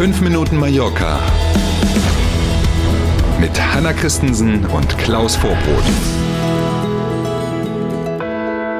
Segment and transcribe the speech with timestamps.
[0.00, 1.20] 5 Minuten Mallorca
[3.38, 5.84] mit Hanna Christensen und Klaus Vorbrot.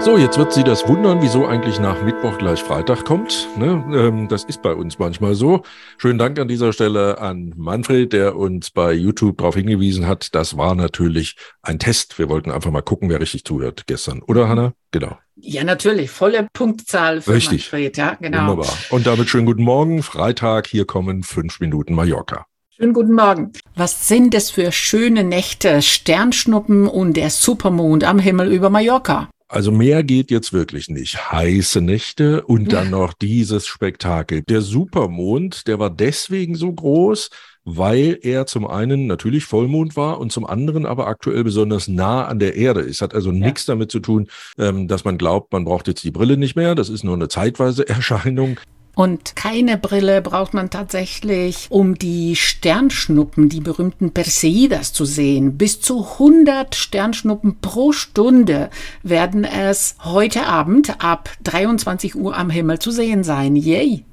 [0.00, 3.46] So, jetzt wird sie das wundern, wieso eigentlich nach Mittwoch gleich Freitag kommt.
[3.56, 3.84] Ne?
[3.94, 5.62] Ähm, das ist bei uns manchmal so.
[5.98, 10.34] Schönen Dank an dieser Stelle an Manfred, der uns bei YouTube darauf hingewiesen hat.
[10.34, 12.18] Das war natürlich ein Test.
[12.18, 14.20] Wir wollten einfach mal gucken, wer richtig zuhört gestern.
[14.20, 14.72] Oder, Hanna?
[14.90, 15.16] Genau.
[15.46, 16.10] Ja, natürlich.
[16.10, 17.70] Volle Punktzahl für Richtig.
[17.70, 17.96] Manfred.
[17.96, 18.48] Ja, genau.
[18.48, 18.72] Wunderbar.
[18.90, 20.02] Und damit schönen guten Morgen.
[20.02, 22.46] Freitag, hier kommen fünf Minuten Mallorca.
[22.70, 23.52] Schönen guten Morgen.
[23.76, 29.28] Was sind es für schöne Nächte, Sternschnuppen und der Supermond am Himmel über Mallorca?
[29.54, 31.30] Also mehr geht jetzt wirklich nicht.
[31.30, 34.42] Heiße Nächte und dann noch dieses Spektakel.
[34.42, 37.30] Der Supermond, der war deswegen so groß,
[37.64, 42.40] weil er zum einen natürlich Vollmond war und zum anderen aber aktuell besonders nah an
[42.40, 43.00] der Erde ist.
[43.00, 43.38] Hat also ja.
[43.38, 44.26] nichts damit zu tun,
[44.58, 46.74] ähm, dass man glaubt, man braucht jetzt die Brille nicht mehr.
[46.74, 48.58] Das ist nur eine zeitweise Erscheinung.
[48.94, 55.56] Und keine Brille braucht man tatsächlich, um die Sternschnuppen, die berühmten Perseidas zu sehen.
[55.58, 58.70] Bis zu 100 Sternschnuppen pro Stunde
[59.02, 63.56] werden es heute Abend ab 23 Uhr am Himmel zu sehen sein.
[63.56, 64.04] Yay!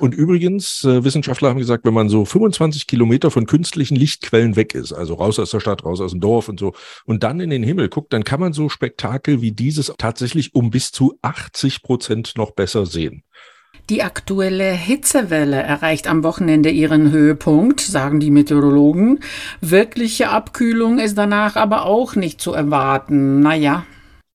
[0.00, 4.74] Und übrigens, äh, Wissenschaftler haben gesagt, wenn man so 25 Kilometer von künstlichen Lichtquellen weg
[4.74, 6.72] ist, also raus aus der Stadt, raus aus dem Dorf und so,
[7.04, 10.70] und dann in den Himmel guckt, dann kann man so Spektakel wie dieses tatsächlich um
[10.70, 13.24] bis zu 80 Prozent noch besser sehen.
[13.90, 19.18] Die aktuelle Hitzewelle erreicht am Wochenende ihren Höhepunkt, sagen die Meteorologen.
[19.60, 23.40] Wirkliche Abkühlung ist danach aber auch nicht zu erwarten.
[23.40, 23.84] Naja,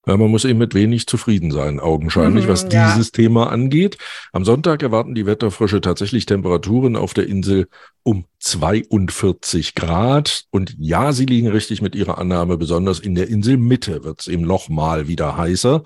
[0.08, 2.92] ja, man muss eben mit wenig zufrieden sein, augenscheinlich, mhm, was ja.
[2.92, 3.97] dieses Thema angeht.
[4.34, 7.67] Am Sonntag erwarten die Wetterfrische tatsächlich Temperaturen auf der Insel
[8.03, 10.44] um 42 Grad.
[10.52, 14.44] Und ja, sie liegen richtig mit ihrer Annahme, besonders in der Inselmitte wird es eben
[14.44, 15.81] noch mal wieder heißer.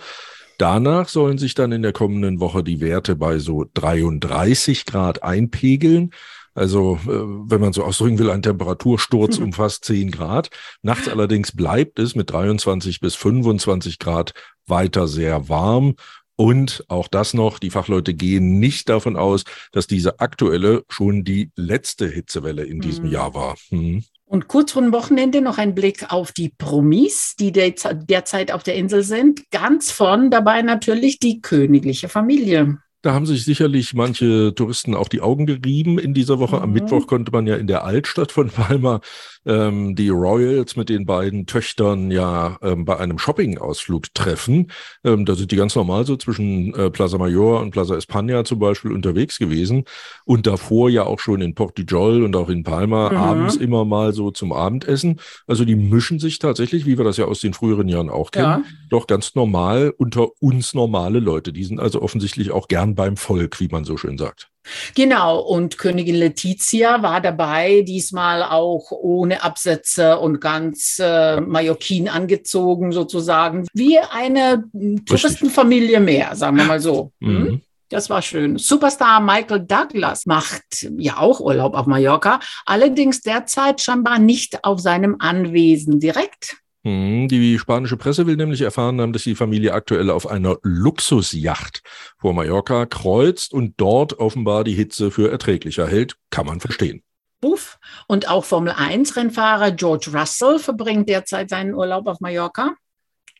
[0.59, 6.11] Danach sollen sich dann in der kommenden Woche die Werte bei so 33 Grad einpegeln.
[6.53, 10.49] Also, äh, wenn man so ausdrücken will, ein Temperatursturz um fast 10 Grad.
[10.81, 14.33] Nachts allerdings bleibt es mit 23 bis 25 Grad
[14.67, 15.95] weiter sehr warm.
[16.36, 21.52] Und auch das noch, die Fachleute gehen nicht davon aus, dass diese aktuelle schon die
[21.55, 23.11] letzte Hitzewelle in diesem mhm.
[23.11, 23.55] Jahr war.
[23.69, 24.03] Mhm.
[24.32, 28.76] Und kurz vor dem Wochenende noch ein Blick auf die Promis, die derzeit auf der
[28.76, 29.50] Insel sind.
[29.50, 32.78] Ganz vorn dabei natürlich die königliche Familie.
[33.02, 36.58] Da haben sich sicherlich manche Touristen auch die Augen gerieben in dieser Woche.
[36.58, 36.64] Mhm.
[36.64, 38.99] Am Mittwoch konnte man ja in der Altstadt von Palma
[39.45, 44.71] ähm, die Royals mit den beiden Töchtern ja ähm, bei einem Shopping-Ausflug treffen.
[45.05, 48.60] Ähm, da sind die ganz normal so zwischen äh, Plaza Mayor und Plaza España zum
[48.60, 49.86] Beispiel unterwegs gewesen
[50.26, 53.17] und davor ja auch schon in Portijol und auch in Palma mhm.
[53.17, 55.21] abends immer mal so zum Abendessen.
[55.48, 58.45] Also die mischen sich tatsächlich, wie wir das ja aus den früheren Jahren auch kennen,
[58.45, 58.64] ja.
[58.89, 61.54] Doch ganz normal unter uns normale Leute.
[61.54, 64.50] Die sind also offensichtlich auch gern beim Volk, wie man so schön sagt.
[64.95, 72.92] Genau, und Königin Letizia war dabei, diesmal auch ohne Absätze und ganz äh, Mallorquin angezogen,
[72.92, 74.66] sozusagen, wie eine
[75.05, 77.11] Touristenfamilie mehr, sagen wir mal so.
[77.20, 77.48] Mhm.
[77.48, 77.61] Hm?
[77.89, 78.60] Das war schön.
[78.60, 85.16] Superstar Michael Douglas macht ja auch Urlaub auf Mallorca, allerdings derzeit scheinbar nicht auf seinem
[85.17, 86.58] Anwesen direkt.
[86.86, 91.82] Hm, die spanische Presse will nämlich erfahren haben, dass die Familie aktuell auf einer Luxusjacht
[92.17, 96.16] vor Mallorca kreuzt und dort offenbar die Hitze für erträglicher hält.
[96.30, 97.04] Kann man verstehen.
[97.42, 97.80] Buff.
[98.08, 102.76] Und auch Formel 1-Rennfahrer George Russell verbringt derzeit seinen Urlaub auf Mallorca.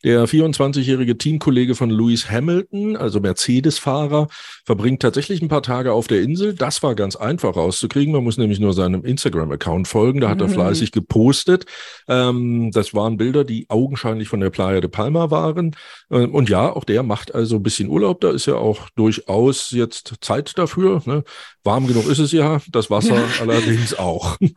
[0.04, 4.28] Der 24-jährige Teamkollege von Lewis Hamilton, also Mercedes-Fahrer,
[4.64, 6.54] verbringt tatsächlich ein paar Tage auf der Insel.
[6.54, 8.14] Das war ganz einfach rauszukriegen.
[8.14, 10.22] Man muss nämlich nur seinem Instagram-Account folgen.
[10.22, 10.46] Da hat mhm.
[10.46, 11.66] er fleißig gepostet.
[12.08, 15.76] Ähm, das waren Bilder, die augenscheinlich von der Playa de Palma waren.
[16.10, 18.22] Ähm, und ja, auch der macht also ein bisschen Urlaub.
[18.22, 21.02] Da ist ja auch durchaus jetzt Zeit dafür.
[21.06, 21.24] Ne?
[21.66, 24.38] Warm genug ist es ja, das Wasser allerdings auch.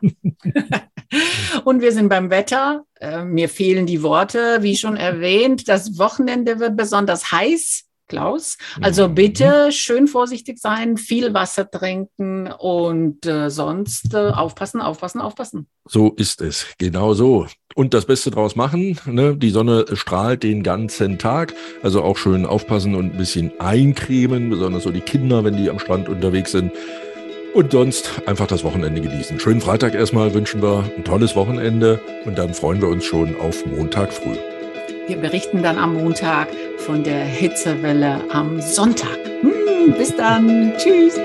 [1.65, 2.85] und wir sind beim Wetter.
[3.01, 5.69] Äh, mir fehlen die Worte, wie schon erwähnt.
[5.69, 7.85] Das Wochenende wird besonders heiß.
[8.13, 8.59] Klaus.
[8.83, 9.15] Also mhm.
[9.15, 15.67] bitte schön vorsichtig sein, viel Wasser trinken und äh, sonst äh, aufpassen, aufpassen, aufpassen.
[15.89, 17.47] So ist es, genau so.
[17.75, 18.99] Und das Beste draus machen.
[19.07, 19.35] Ne?
[19.35, 21.55] Die Sonne strahlt den ganzen Tag.
[21.83, 25.79] Also auch schön aufpassen und ein bisschen eincremen, besonders so die Kinder, wenn die am
[25.79, 26.71] Strand unterwegs sind.
[27.55, 29.39] Und sonst einfach das Wochenende genießen.
[29.39, 33.67] Schönen Freitag erstmal wünschen wir ein tolles Wochenende und dann freuen wir uns schon auf
[33.67, 34.37] Montag früh.
[35.07, 39.19] Wir berichten dann am Montag von der Hitzewelle am Sonntag.
[39.43, 40.73] Hm, bis dann.
[40.79, 41.21] Tschüss.